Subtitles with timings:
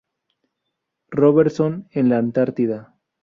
[1.11, 2.97] Robertson en la Antártida.